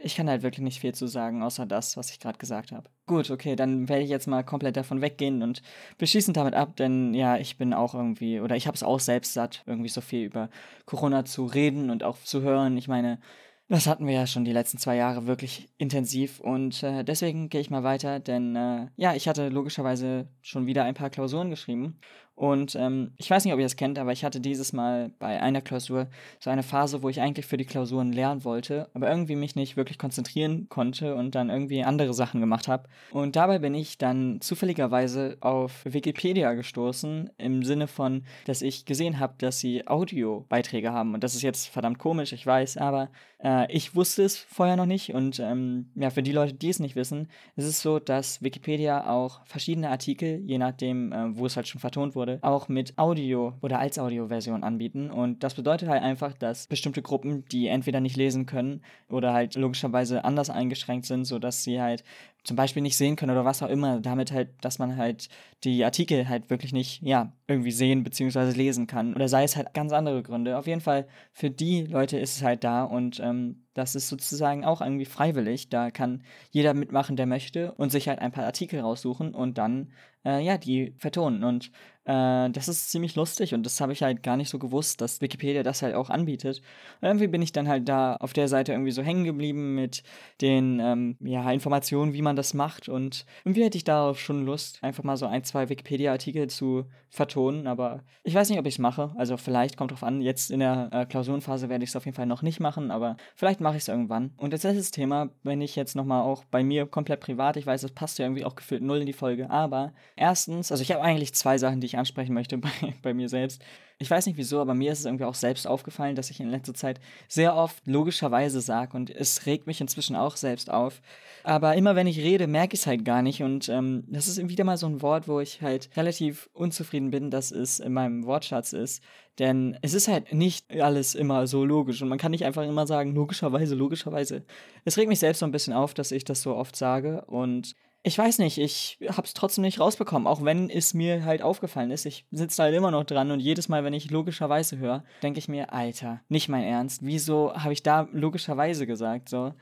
Ich 0.03 0.17
kann 0.17 0.29
halt 0.29 0.43
wirklich 0.43 0.65
nicht 0.65 0.81
viel 0.81 0.95
zu 0.95 1.07
sagen, 1.07 1.43
außer 1.43 1.67
das, 1.67 1.99
was 1.99 2.11
ich 2.11 2.19
gerade 2.19 2.39
gesagt 2.39 2.73
habe. 2.73 2.89
Gut, 3.07 3.31
okay, 3.31 3.57
dann 3.57 3.91
werde 3.91 4.03
ich 4.03 4.09
jetzt 4.09 4.27
mal 4.27 4.43
komplett 4.43 4.77
davon 4.77 5.03
weggehen 5.03 5.43
und 5.43 5.63
beschließen 5.99 6.33
damit 6.33 6.55
ab, 6.55 6.77
denn 6.77 7.13
ja, 7.13 7.37
ich 7.37 7.59
bin 7.59 7.75
auch 7.75 7.95
irgendwie, 7.95 8.41
oder 8.41 8.57
ich 8.57 8.67
habe 8.67 8.75
es 8.75 8.83
auch 8.83 9.01
selbst 9.01 9.35
satt, 9.35 9.63
irgendwie 9.67 9.91
so 9.91 10.01
viel 10.01 10.25
über 10.25 10.49
Corona 10.87 11.27
zu 11.27 11.45
reden 11.45 11.91
und 11.91 12.05
auch 12.05 12.17
zu 12.19 12.41
hören. 12.41 12.79
Ich 12.79 12.89
meine, 12.89 13.21
das 13.69 13.87
hatten 13.87 14.07
wir 14.07 14.15
ja 14.15 14.27
schon 14.27 14.45
die 14.45 14.53
letzten 14.53 14.79
zwei 14.79 14.97
Jahre 14.97 15.27
wirklich 15.27 15.69
intensiv 15.77 16.41
und 16.41 16.83
äh, 16.83 17.05
deswegen 17.05 17.49
gehe 17.49 17.61
ich 17.61 17.71
mal 17.71 17.83
weiter, 17.83 18.19
denn 18.19 18.57
äh, 18.57 18.89
ja, 18.97 19.15
ich 19.15 19.29
hatte 19.29 19.51
logischerweise 19.51 20.29
schon 20.41 20.67
wieder 20.67 20.85
ein 20.85 20.95
paar 20.95 21.11
Klausuren 21.11 21.51
geschrieben 21.51 21.99
und 22.35 22.75
ähm, 22.77 23.13
ich 23.19 23.31
weiß 23.31 23.45
nicht, 23.45 23.53
ob 23.53 23.61
ihr 23.61 23.67
das 23.67 23.77
kennt, 23.77 23.99
aber 23.99 24.13
ich 24.13 24.25
hatte 24.25 24.41
dieses 24.41 24.73
Mal 24.73 25.11
bei 25.19 25.41
einer 25.41 25.61
Klausur 25.61 26.09
so 26.41 26.49
eine 26.49 26.63
Phase, 26.63 27.03
wo 27.03 27.09
ich 27.09 27.21
eigentlich 27.21 27.45
für 27.45 27.59
die 27.59 27.67
Klausuren 27.67 28.13
lernen 28.13 28.45
wollte, 28.45 28.89
aber 28.95 29.11
irgendwie 29.11 29.37
mich 29.37 29.55
nicht 29.55 29.77
wirklich 29.77 29.99
konzentrieren 29.99 30.67
konnte 30.71 31.15
und 31.15 31.35
dann 31.35 31.51
irgendwie 31.51 31.85
andere 31.85 32.15
Sachen 32.15 32.41
gemacht 32.41 32.69
habe. 32.69 32.89
Und 33.11 33.37
dabei 33.37 33.59
bin 33.59 33.75
ich 33.75 33.99
dann 33.99 34.41
zufälligerweise 34.41 35.37
auf 35.41 35.85
Wikipedia 35.85 36.55
gestoßen, 36.55 37.31
im 37.37 37.63
Sinne 37.65 37.87
von, 37.87 38.25
dass 38.47 38.63
ich 38.63 38.87
gesehen 38.87 39.19
habe, 39.19 39.35
dass 39.37 39.59
sie 39.59 39.87
Audiobeiträge 39.87 40.91
haben. 40.91 41.13
Und 41.13 41.23
das 41.23 41.35
ist 41.35 41.43
jetzt 41.43 41.69
verdammt 41.69 41.99
komisch, 41.99 42.33
ich 42.33 42.47
weiß, 42.47 42.79
aber 42.79 43.11
äh, 43.43 43.71
ich 43.71 43.95
wusste 43.95 44.23
es 44.23 44.39
vorher 44.39 44.77
noch 44.77 44.87
nicht. 44.87 45.15
Und 45.15 45.39
ähm, 45.39 45.91
ja, 45.95 46.11
für 46.11 46.23
die 46.23 46.33
Leute, 46.33 46.55
die 46.55 46.71
es 46.71 46.81
nicht 46.81 46.97
wissen, 46.97 47.29
ist 47.57 47.67
es 47.67 47.83
so, 47.83 47.99
dass 47.99 48.43
Wikipedia 48.43 49.11
auch 49.11 49.45
verschiedene 49.45 49.91
Artikel, 49.91 50.41
je 50.47 50.59
nachdem, 50.59 51.13
äh, 51.13 51.37
wo 51.37 51.47
es 51.47 51.57
halt 51.57 51.69
schon 51.69 51.81
vertont 51.81 52.15
wurde, 52.15 52.22
wurde, 52.23 52.39
auch 52.43 52.69
mit 52.69 52.97
Audio 52.99 53.55
oder 53.61 53.81
als 53.81 53.99
Audioversion 53.99 54.63
anbieten. 54.63 55.11
Und 55.11 55.43
das 55.43 55.55
bedeutet 55.55 55.89
halt 55.89 56.03
einfach, 56.03 56.33
dass 56.35 56.69
bestimmte 56.69 57.03
Gruppen, 57.03 57.45
die 57.51 57.67
entweder 57.67 58.01
nicht 58.01 58.17
lesen 58.17 58.47
können 58.47 58.83
oder 59.09 59.33
halt 59.33 59.57
logischerweise 59.57 60.25
anders 60.25 60.49
eingeschränkt 60.49 61.07
sind, 61.07 61.25
sodass 61.25 61.65
sie 61.65 61.81
halt 61.81 62.05
zum 62.45 62.57
Beispiel 62.57 62.83
nicht 62.83 62.97
sehen 62.97 63.17
können 63.17 63.33
oder 63.33 63.45
was 63.45 63.63
auch 63.63 63.69
immer, 63.69 64.01
damit 64.01 64.33
halt, 64.33 64.51
dass 64.61 64.79
man 64.79 64.97
halt 64.97 65.29
die 65.65 65.85
Artikel 65.85 66.29
halt 66.29 66.51
wirklich 66.51 66.73
nicht, 66.73 67.03
ja, 67.03 67.33
irgendwie 67.47 67.71
sehen 67.71 68.03
bzw. 68.03 68.51
lesen 68.51 68.87
kann. 68.87 69.15
Oder 69.15 69.29
sei 69.29 69.45
es 69.45 69.57
halt 69.57 69.75
ganz 69.75 69.93
andere 69.93 70.23
Gründe. 70.23 70.59
Auf 70.59 70.67
jeden 70.67 70.81
Fall, 70.81 71.07
für 71.33 71.51
die 71.51 71.83
Leute 71.85 72.19
ist 72.19 72.37
es 72.37 72.43
halt 72.43 72.65
da 72.65 72.85
und 72.85 73.21
ähm, 73.21 73.63
das 73.75 73.95
ist 73.95 74.09
sozusagen 74.09 74.65
auch 74.65 74.81
irgendwie 74.81 75.05
freiwillig. 75.05 75.69
Da 75.69 75.91
kann 75.91 76.23
jeder 76.51 76.75
mitmachen, 76.75 77.17
der 77.17 77.27
möchte 77.27 77.73
und 77.73 77.91
sich 77.91 78.09
halt 78.09 78.19
ein 78.19 78.33
paar 78.33 78.45
Artikel 78.45 78.81
raussuchen 78.81 79.35
und 79.35 79.57
dann, 79.57 79.93
äh, 80.25 80.45
ja, 80.45 80.59
die 80.59 80.95
vertonen. 80.99 81.43
Und 81.45 81.71
äh, 82.05 82.51
das 82.51 82.69
ist 82.69 82.91
ziemlich 82.91 83.15
lustig 83.15 83.55
und 83.55 83.65
das 83.65 83.81
habe 83.81 83.93
ich 83.93 84.03
halt 84.03 84.23
gar 84.23 84.37
nicht 84.37 84.51
so 84.51 84.59
gewusst, 84.59 85.01
dass 85.01 85.21
Wikipedia 85.21 85.63
das 85.63 85.83
halt 85.83 85.95
auch 85.95 86.11
anbietet. 86.11 86.61
Und 87.01 87.09
irgendwie 87.09 87.29
bin 87.29 87.43
ich 87.43 87.53
dann 87.53 87.69
halt 87.69 87.89
da 87.89 88.17
auf 88.17 88.33
der 88.33 88.49
Seite 88.49 88.73
irgendwie 88.73 88.91
so 88.91 89.03
hängen 89.03 89.25
geblieben 89.25 89.75
mit 89.75 90.03
den, 90.41 90.79
ähm, 90.81 91.17
ja, 91.21 91.51
Informationen, 91.51 92.13
wie 92.13 92.23
man 92.23 92.32
das 92.37 92.53
macht 92.53 92.89
und 92.89 93.25
irgendwie 93.45 93.63
hätte 93.63 93.79
ich 93.79 93.85
darauf 93.85 94.19
schon 94.19 94.45
Lust, 94.45 94.83
einfach 94.83 95.05
mal 95.05 95.17
so 95.17 95.27
ein, 95.27 95.45
zwei 95.45 95.69
Wikipedia-Artikel 95.69 96.49
zu 96.49 96.87
vertonen, 97.09 97.67
aber 97.67 98.03
ich 98.25 98.35
weiß 98.35 98.51
nicht, 98.51 98.59
ob 98.59 98.67
ich 98.67 98.75
es 98.75 98.79
mache. 98.79 99.13
Also 99.17 99.37
vielleicht 99.37 99.77
kommt 99.77 99.93
drauf 99.93 100.03
an, 100.03 100.23
jetzt 100.23 100.51
in 100.51 100.61
der 100.61 100.89
äh, 100.93 101.07
Klausurenphase 101.07 101.69
werde 101.69 101.85
ich 101.85 101.91
es 101.91 101.97
auf 101.97 102.07
jeden 102.07 102.17
Fall 102.17 102.27
noch 102.27 102.43
nicht 102.43 102.59
machen, 102.59 102.91
aber 102.91 103.17
vielleicht 103.37 103.61
mache 103.61 103.77
ich 103.77 103.83
es 103.83 103.89
irgendwann. 103.89 104.33
Und 104.37 104.53
als 104.53 104.65
letztes 104.65 104.91
Thema, 104.91 105.31
wenn 105.43 105.61
ich 105.61 105.77
jetzt 105.77 105.95
nochmal 105.95 106.23
auch 106.23 106.45
bei 106.45 106.65
mir 106.65 106.87
komplett 106.87 107.21
privat, 107.21 107.57
ich 107.57 107.67
weiß, 107.67 107.83
das 107.83 107.93
passt 107.93 108.19
ja 108.19 108.25
irgendwie 108.25 108.45
auch 108.45 108.57
gefühlt 108.57 108.83
null 108.83 108.99
in 108.99 109.07
die 109.07 109.13
Folge, 109.13 109.51
aber 109.51 109.93
erstens, 110.17 110.73
also 110.73 110.83
ich 110.83 110.91
habe 110.91 111.03
eigentlich 111.03 111.35
zwei 111.35 111.59
Sachen, 111.59 111.81
die 111.81 111.87
ich 111.87 111.93
ich 111.93 111.99
ansprechen 111.99 112.35
möchte 112.35 112.59
bei, 112.59 112.71
bei 113.03 113.15
mir 113.15 113.29
selbst. 113.29 113.63
Ich 113.99 114.11
weiß 114.11 114.27
nicht 114.27 114.37
wieso, 114.37 114.61
aber 114.61 114.75
mir 114.75 114.93
ist 114.93 115.01
es 115.01 115.05
irgendwie 115.05 115.25
auch 115.25 115.35
selbst 115.35 115.67
aufgefallen, 115.67 116.17
dass 116.17 116.31
ich 116.31 116.41
in 116.41 116.51
letzter 116.51 116.75
Zeit 116.75 117.01
sehr 117.29 117.55
oft 117.55 117.87
logischerweise 117.87 118.61
sage 118.61 118.97
und 118.97 119.11
es 119.11 119.47
regt 119.47 119.67
mich 119.67 119.81
inzwischen 119.81 120.17
auch 120.17 120.37
selbst 120.37 120.71
auf. 120.71 121.01
Aber 121.45 121.75
immer 121.75 121.97
wenn 121.97 122.07
ich 122.07 122.19
rede, 122.19 122.47
merke 122.47 122.75
ich 122.75 122.81
es 122.81 122.87
halt 122.87 123.05
gar 123.05 123.23
nicht 123.23 123.43
und 123.43 123.69
ähm, 123.69 124.05
das 124.09 124.29
ist 124.29 124.49
wieder 124.49 124.65
mal 124.65 124.77
so 124.77 124.87
ein 124.87 125.03
Wort, 125.03 125.29
wo 125.29 125.41
ich 125.41 125.63
halt 125.63 125.91
relativ 125.97 126.49
unzufrieden 126.53 127.11
bin, 127.11 127.31
dass 127.31 127.51
es 127.51 127.81
in 127.81 127.93
meinem 127.93 128.25
Wortschatz 128.25 128.73
ist. 128.73 129.03
Denn 129.39 129.79
es 129.81 129.95
ist 129.95 130.09
halt 130.09 130.33
nicht 130.35 130.71
alles 130.81 131.15
immer 131.15 131.47
so 131.47 131.65
logisch 131.65 132.03
und 132.03 132.09
man 132.09 132.19
kann 132.19 132.33
nicht 132.33 132.45
einfach 132.45 132.65
immer 132.65 132.87
sagen, 132.87 133.15
logischerweise, 133.15 133.75
logischerweise. 133.75 134.45
Es 134.85 134.99
regt 134.99 135.09
mich 135.09 135.21
selbst 135.21 135.39
so 135.39 135.47
ein 135.47 135.53
bisschen 135.53 135.73
auf, 135.73 135.95
dass 135.95 136.13
ich 136.13 136.25
das 136.25 136.43
so 136.43 136.55
oft 136.55 136.77
sage 136.77 137.25
und 137.27 137.75
ich 138.05 138.19
weiß 138.19 138.39
nicht, 138.39 138.59
ich 138.59 138.99
hab's 139.09 139.33
trotzdem 139.33 139.63
nicht 139.63 139.79
rausbekommen, 139.79 140.27
auch 140.27 140.45
wenn 140.45 140.69
es 140.69 140.93
mir 140.93 141.25
halt 141.25 141.43
aufgefallen 141.43 141.93
ist. 141.93 142.05
Ich 142.05 142.27
sitze 142.33 142.63
halt 142.63 142.75
immer 142.75 142.91
noch 142.91 143.05
dran 143.05 143.31
und 143.31 143.39
jedes 143.41 143.69
Mal, 143.69 143.85
wenn 143.85 143.95
ich 143.95 144.11
logischerweise 144.11 144.79
höre, 144.79 145.05
denke 145.23 145.39
ich 145.39 145.49
mir, 145.49 145.73
Alter, 145.73 146.21
nicht 146.29 146.49
mein 146.49 146.65
Ernst. 146.65 147.01
Wieso 147.05 147.55
habe 147.55 147.73
ich 147.73 147.83
da 147.85 148.09
logischerweise 148.13 148.87
gesagt? 148.87 149.29
So. 149.29 149.55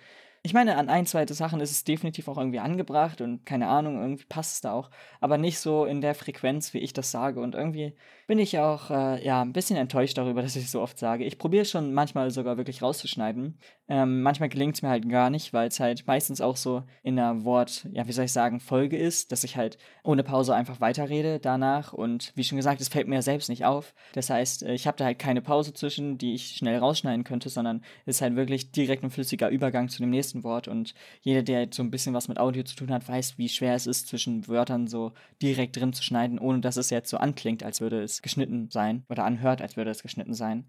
Ich 0.43 0.55
meine, 0.55 0.79
an 0.79 0.89
ein, 0.89 1.05
zwei 1.05 1.27
Sachen 1.27 1.61
ist 1.61 1.71
es 1.71 1.85
definitiv 1.85 2.27
auch 2.29 2.39
irgendwie 2.39 2.61
angebracht 2.61 3.21
und 3.21 3.45
keine 3.45 3.69
Ahnung, 3.69 4.01
irgendwie 4.01 4.25
passt 4.25 4.55
es 4.55 4.61
da 4.63 4.73
auch, 4.73 4.91
aber 5.21 5.37
nicht 5.37 5.59
so 5.59 5.85
in 5.85 6.01
der 6.01 6.15
Frequenz, 6.15 6.73
wie 6.73 6.79
ich 6.79 6.95
das 6.95 7.11
sage. 7.11 7.41
Und 7.41 7.55
irgendwie 7.55 7.95
bin 8.27 8.39
ich 8.39 8.59
auch, 8.59 8.91
äh, 8.91 9.23
ja, 9.23 9.43
ein 9.43 9.53
bisschen 9.53 9.77
enttäuscht 9.77 10.17
darüber, 10.17 10.41
dass 10.43 10.57
ich 10.57 10.65
es 10.65 10.73
so 10.73 10.81
oft 10.81 10.99
sage. 10.99 11.25
Ich 11.25 11.37
probiere 11.37 11.67
schon 11.67 11.93
manchmal 11.93 12.31
sogar 12.31 12.57
wirklich 12.57 12.81
rauszuschneiden. 12.81 13.59
Ähm, 13.93 14.23
manchmal 14.23 14.49
gelingt 14.49 14.77
es 14.77 14.83
mir 14.83 14.89
halt 14.89 15.09
gar 15.09 15.31
nicht, 15.31 15.53
weil 15.53 15.67
es 15.67 15.81
halt 15.81 16.07
meistens 16.07 16.41
auch 16.41 16.57
so 16.57 16.85
in 17.03 17.19
einer 17.19 17.43
Wort, 17.45 17.89
ja, 17.93 18.07
wie 18.07 18.13
soll 18.13 18.27
ich 18.27 18.33
sagen, 18.33 18.61
Folge 18.61 18.97
ist, 18.97 19.33
dass 19.33 19.43
ich 19.43 19.57
halt 19.57 19.79
ohne 20.05 20.23
Pause 20.23 20.55
einfach 20.55 20.81
weiterrede 20.81 21.41
danach. 21.41 21.93
Und 21.93 22.31
wie 22.37 22.45
schon 22.45 22.55
gesagt, 22.55 22.81
es 22.81 22.87
fällt 22.89 23.09
mir 23.09 23.17
ja 23.17 23.23
selbst 23.23 23.49
nicht 23.49 23.65
auf. 23.65 23.93
Das 24.13 24.31
heißt, 24.31 24.63
äh, 24.63 24.75
ich 24.75 24.87
habe 24.87 24.97
da 24.97 25.07
halt 25.07 25.19
keine 25.19 25.43
Pause 25.43 25.75
zwischen, 25.75 26.19
die 26.19 26.35
ich 26.35 26.53
schnell 26.53 26.79
rausschneiden 26.79 27.25
könnte, 27.25 27.49
sondern 27.49 27.83
es 28.07 28.19
ist 28.19 28.23
halt 28.23 28.37
wirklich 28.37 28.71
direkt 28.71 29.03
ein 29.03 29.11
flüssiger 29.11 29.49
Übergang 29.49 29.89
zu 29.89 29.99
dem 30.01 30.11
nächsten 30.11 30.45
Wort. 30.45 30.69
Und 30.69 30.95
jeder, 31.23 31.43
der 31.43 31.63
jetzt 31.63 31.77
so 31.77 31.83
ein 31.83 31.91
bisschen 31.91 32.15
was 32.15 32.29
mit 32.29 32.39
Audio 32.39 32.63
zu 32.63 32.77
tun 32.77 32.93
hat, 32.93 33.09
weiß, 33.09 33.39
wie 33.39 33.49
schwer 33.49 33.75
es 33.75 33.89
ist, 33.89 34.07
zwischen 34.07 34.47
Wörtern 34.47 34.87
so 34.87 35.15
direkt 35.43 35.75
drin 35.75 35.93
zu 35.93 36.05
schneiden, 36.05 36.39
ohne 36.39 36.61
dass 36.61 36.77
es 36.77 36.91
jetzt 36.91 37.11
so 37.11 37.17
anklingt, 37.17 37.65
als 37.65 37.81
würde 37.81 38.05
es 38.05 38.23
geschnitten 38.23 38.69
sein 38.71 39.05
oder 39.09 39.25
anhört, 39.25 39.61
als 39.61 39.77
würde 39.77 39.91
es 39.91 40.03
geschnitten 40.03 40.35
sein. 40.35 40.65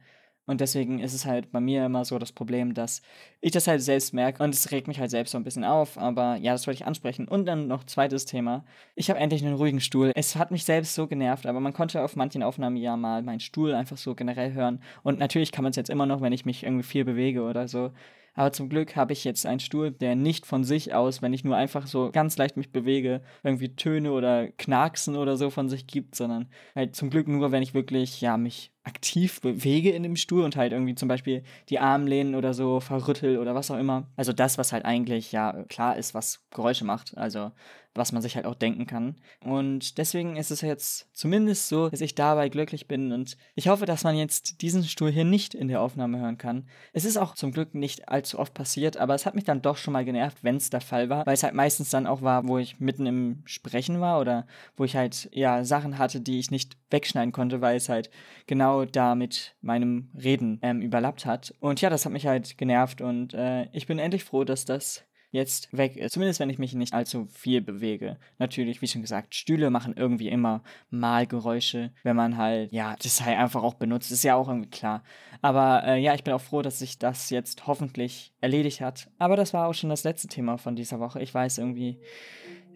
Und 0.45 0.59
deswegen 0.59 0.99
ist 0.99 1.13
es 1.13 1.25
halt 1.25 1.51
bei 1.51 1.59
mir 1.59 1.85
immer 1.85 2.03
so 2.03 2.17
das 2.17 2.31
Problem, 2.31 2.73
dass 2.73 3.01
ich 3.41 3.51
das 3.51 3.67
halt 3.67 3.81
selbst 3.81 4.13
merke 4.13 4.43
und 4.43 4.53
es 4.53 4.71
regt 4.71 4.87
mich 4.87 4.99
halt 4.99 5.11
selbst 5.11 5.31
so 5.31 5.37
ein 5.37 5.43
bisschen 5.43 5.63
auf. 5.63 5.97
Aber 5.97 6.35
ja, 6.35 6.51
das 6.51 6.65
wollte 6.67 6.81
ich 6.81 6.87
ansprechen. 6.87 7.27
Und 7.27 7.45
dann 7.45 7.67
noch 7.67 7.83
zweites 7.83 8.25
Thema. 8.25 8.65
Ich 8.95 9.09
habe 9.09 9.19
endlich 9.19 9.45
einen 9.45 9.55
ruhigen 9.55 9.81
Stuhl. 9.81 10.11
Es 10.15 10.35
hat 10.35 10.51
mich 10.51 10.65
selbst 10.65 10.95
so 10.95 11.07
genervt, 11.07 11.45
aber 11.45 11.59
man 11.59 11.73
konnte 11.73 12.03
auf 12.03 12.15
manchen 12.15 12.43
Aufnahmen 12.43 12.75
ja 12.75 12.97
mal 12.97 13.21
meinen 13.21 13.39
Stuhl 13.39 13.73
einfach 13.73 13.97
so 13.97 14.15
generell 14.15 14.53
hören. 14.53 14.81
Und 15.03 15.19
natürlich 15.19 15.51
kann 15.51 15.63
man 15.63 15.71
es 15.71 15.77
jetzt 15.77 15.89
immer 15.89 16.05
noch, 16.05 16.21
wenn 16.21 16.33
ich 16.33 16.45
mich 16.45 16.63
irgendwie 16.63 16.83
viel 16.83 17.05
bewege 17.05 17.43
oder 17.43 17.67
so. 17.67 17.91
Aber 18.33 18.53
zum 18.53 18.69
Glück 18.69 18.95
habe 18.95 19.11
ich 19.13 19.23
jetzt 19.23 19.45
einen 19.45 19.59
Stuhl, 19.59 19.91
der 19.91 20.15
nicht 20.15 20.45
von 20.45 20.63
sich 20.63 20.93
aus, 20.93 21.21
wenn 21.21 21.33
ich 21.33 21.43
nur 21.43 21.57
einfach 21.57 21.85
so 21.85 22.11
ganz 22.11 22.37
leicht 22.37 22.55
mich 22.55 22.71
bewege, 22.71 23.21
irgendwie 23.43 23.75
Töne 23.75 24.13
oder 24.13 24.47
Knarksen 24.47 25.17
oder 25.17 25.35
so 25.35 25.49
von 25.49 25.67
sich 25.67 25.85
gibt, 25.85 26.15
sondern 26.15 26.47
halt 26.73 26.95
zum 26.95 27.09
Glück 27.09 27.27
nur, 27.27 27.51
wenn 27.51 27.63
ich 27.63 27.73
wirklich, 27.73 28.21
ja, 28.21 28.37
mich 28.37 28.71
aktiv 28.83 29.41
bewege 29.41 29.91
in 29.91 30.03
dem 30.03 30.15
Stuhl 30.15 30.43
und 30.43 30.55
halt 30.55 30.71
irgendwie 30.71 30.95
zum 30.95 31.07
Beispiel 31.07 31.43
die 31.69 31.79
Armlehnen 31.79 32.35
oder 32.35 32.53
so 32.53 32.79
verrüttel 32.79 33.37
oder 33.37 33.53
was 33.53 33.69
auch 33.69 33.77
immer. 33.77 34.07
Also 34.15 34.33
das, 34.33 34.57
was 34.57 34.73
halt 34.73 34.85
eigentlich 34.85 35.31
ja 35.31 35.63
klar 35.69 35.97
ist, 35.97 36.13
was 36.13 36.45
Geräusche 36.49 36.85
macht. 36.85 37.17
Also 37.17 37.51
was 37.93 38.11
man 38.11 38.21
sich 38.21 38.35
halt 38.35 38.45
auch 38.45 38.55
denken 38.55 38.85
kann. 38.85 39.15
Und 39.43 39.97
deswegen 39.97 40.37
ist 40.37 40.51
es 40.51 40.61
jetzt 40.61 41.09
zumindest 41.13 41.67
so, 41.67 41.89
dass 41.89 42.01
ich 42.01 42.15
dabei 42.15 42.49
glücklich 42.49 42.87
bin 42.87 43.11
und 43.11 43.37
ich 43.55 43.67
hoffe, 43.67 43.85
dass 43.85 44.03
man 44.03 44.15
jetzt 44.15 44.61
diesen 44.61 44.83
Stuhl 44.83 45.11
hier 45.11 45.25
nicht 45.25 45.53
in 45.53 45.67
der 45.67 45.81
Aufnahme 45.81 46.19
hören 46.19 46.37
kann. 46.37 46.67
Es 46.93 47.05
ist 47.05 47.17
auch 47.17 47.35
zum 47.35 47.51
Glück 47.51 47.75
nicht 47.75 48.09
allzu 48.09 48.39
oft 48.39 48.53
passiert, 48.53 48.97
aber 48.97 49.15
es 49.15 49.25
hat 49.25 49.35
mich 49.35 49.43
dann 49.43 49.61
doch 49.61 49.77
schon 49.77 49.93
mal 49.93 50.05
genervt, 50.05 50.37
wenn 50.41 50.55
es 50.55 50.69
der 50.69 50.81
Fall 50.81 51.09
war, 51.09 51.25
weil 51.25 51.33
es 51.33 51.43
halt 51.43 51.53
meistens 51.53 51.89
dann 51.89 52.07
auch 52.07 52.21
war, 52.21 52.47
wo 52.47 52.57
ich 52.57 52.79
mitten 52.79 53.05
im 53.05 53.43
Sprechen 53.45 53.99
war 53.99 54.19
oder 54.19 54.47
wo 54.77 54.85
ich 54.85 54.95
halt 54.95 55.29
ja 55.33 55.63
Sachen 55.63 55.97
hatte, 55.97 56.21
die 56.21 56.39
ich 56.39 56.51
nicht 56.51 56.77
wegschneiden 56.91 57.31
konnte, 57.31 57.61
weil 57.61 57.77
es 57.77 57.89
halt 57.89 58.09
genau 58.47 58.85
da 58.85 59.15
mit 59.15 59.55
meinem 59.61 60.09
Reden 60.21 60.59
ähm, 60.61 60.81
überlappt 60.81 61.25
hat. 61.25 61.53
Und 61.59 61.81
ja, 61.81 61.89
das 61.89 62.05
hat 62.05 62.13
mich 62.13 62.27
halt 62.27 62.57
genervt 62.57 63.01
und 63.01 63.33
äh, 63.33 63.67
ich 63.71 63.87
bin 63.87 63.99
endlich 63.99 64.23
froh, 64.23 64.43
dass 64.43 64.65
das 64.65 65.05
jetzt 65.31 65.75
weg 65.75 65.95
ist. 65.95 66.11
Zumindest 66.11 66.39
wenn 66.39 66.49
ich 66.49 66.59
mich 66.59 66.73
nicht 66.73 66.93
allzu 66.93 67.25
viel 67.31 67.61
bewege. 67.61 68.17
Natürlich, 68.37 68.81
wie 68.81 68.87
schon 68.87 69.01
gesagt, 69.01 69.33
Stühle 69.33 69.69
machen 69.69 69.93
irgendwie 69.95 70.27
immer 70.27 70.61
mal 70.89 71.25
Geräusche, 71.25 71.91
wenn 72.03 72.15
man 72.15 72.37
halt, 72.37 72.71
ja, 72.71 72.95
das 73.01 73.23
halt 73.25 73.37
einfach 73.37 73.63
auch 73.63 73.75
benutzt. 73.75 74.11
Ist 74.11 74.23
ja 74.23 74.35
auch 74.35 74.47
irgendwie 74.47 74.69
klar. 74.69 75.03
Aber 75.41 75.83
äh, 75.85 75.99
ja, 75.99 76.13
ich 76.13 76.23
bin 76.23 76.33
auch 76.33 76.41
froh, 76.41 76.61
dass 76.61 76.79
sich 76.79 76.99
das 76.99 77.29
jetzt 77.29 77.65
hoffentlich 77.65 78.33
erledigt 78.41 78.81
hat. 78.81 79.09
Aber 79.17 79.35
das 79.35 79.53
war 79.53 79.67
auch 79.67 79.73
schon 79.73 79.89
das 79.89 80.03
letzte 80.03 80.27
Thema 80.27 80.57
von 80.57 80.75
dieser 80.75 80.99
Woche. 80.99 81.21
Ich 81.21 81.33
weiß 81.33 81.57
irgendwie 81.57 81.99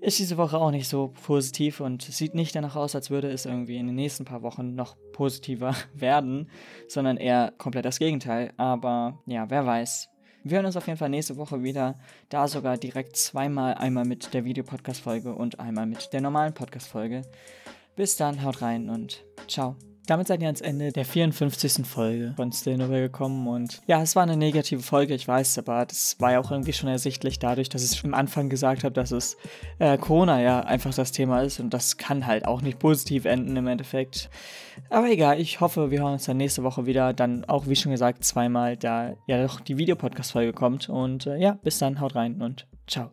ist 0.02 0.20
diese 0.20 0.38
Woche 0.38 0.58
auch 0.58 0.72
nicht 0.72 0.88
so 0.88 1.14
positiv 1.26 1.80
und 1.80 2.02
sieht 2.02 2.36
nicht 2.36 2.56
danach 2.56 2.76
aus, 2.76 2.96
als 2.96 3.10
würde 3.10 3.30
es 3.30 3.46
irgendwie 3.46 3.78
in 3.78 3.88
den 3.88 3.96
nächsten 3.96 4.26
paar 4.26 4.42
Wochen 4.42 4.76
noch 4.76 4.96
positiver 5.14 5.76
werden, 5.94 6.50
sondern 6.88 7.18
eher 7.18 7.54
komplett 7.58 7.86
das 7.86 8.00
Gegenteil. 8.00 8.54
Aber 8.58 9.20
ja, 9.26 9.50
wer 9.50 9.66
weiß. 9.66 10.10
Wir 10.44 10.58
hören 10.58 10.68
uns 10.68 10.78
auf 10.78 10.86
jeden 10.86 11.00
Fall 11.00 11.10
nächste 11.10 11.38
Woche 11.38 11.64
wieder. 11.64 11.96
Da 12.30 12.48
sogar 12.48 12.78
direkt 12.78 13.18
zweimal. 13.18 13.74
Einmal 13.74 14.06
mit 14.06 14.34
der 14.36 14.46
Videopodcast-Folge 14.46 15.34
und 15.34 15.60
einmal 15.60 15.88
mit 15.88 16.14
der 16.14 16.22
normalen 16.22 16.54
Podcast-Folge. 16.54 17.24
Bis 17.96 18.16
dann, 18.16 18.44
haut 18.44 18.62
rein 18.62 18.90
und 18.90 19.24
ciao. 19.48 19.76
Damit 20.06 20.28
seid 20.28 20.42
ihr 20.42 20.48
ans 20.48 20.62
Ende 20.62 20.92
der 20.92 21.06
54. 21.06 21.86
Folge 21.86 22.34
von 22.36 22.52
Still 22.52 22.78
Nowhere 22.78 23.02
gekommen 23.02 23.48
und 23.48 23.82
ja, 23.88 24.02
es 24.02 24.16
war 24.16 24.24
eine 24.24 24.38
negative 24.38 24.82
Folge, 24.82 25.14
ich 25.14 25.28
weiß, 25.28 25.58
aber 25.58 25.86
das 25.86 26.16
war 26.20 26.34
ja 26.34 26.40
auch 26.40 26.52
irgendwie 26.52 26.74
schon 26.74 26.90
ersichtlich 26.90 27.40
dadurch, 27.40 27.70
dass 27.70 27.90
ich 27.90 28.04
am 28.04 28.14
Anfang 28.14 28.50
gesagt 28.50 28.84
habe, 28.84 28.94
dass 28.94 29.12
es 29.12 29.38
äh, 29.80 29.98
Corona 29.98 30.42
ja 30.42 30.60
einfach 30.62 30.94
das 30.94 31.12
Thema 31.12 31.42
ist 31.42 31.60
und 31.60 31.74
das 31.74 31.98
kann 31.98 32.28
halt 32.28 32.46
auch 32.46 32.62
nicht 32.62 32.80
positiv 32.80 33.26
enden 33.26 33.56
im 33.56 33.68
Endeffekt. 33.68 34.30
Aber 34.90 35.10
egal, 35.10 35.40
ich 35.40 35.62
hoffe, 35.62 35.92
wir 35.92 36.02
hören 36.02 36.14
uns 36.14 36.26
dann 36.26 36.38
nächste 36.38 36.64
Woche 36.64 36.86
wieder, 36.86 37.14
dann 37.14 37.46
auch 37.46 37.68
wie 37.68 37.76
schon 37.76 37.92
gesagt 37.92 38.24
zweimal, 38.24 38.78
da 38.78 39.14
ja 39.28 39.42
doch 39.42 39.60
die 39.60 39.78
Videopodcast-Folge 39.78 40.54
kommt 40.54 40.90
und 40.90 41.28
äh, 41.28 41.38
ja, 41.38 41.58
bis 41.64 41.80
dann, 41.80 42.00
haut 42.00 42.16
rein 42.16 42.42
und 42.42 42.68
ciao. 42.88 43.12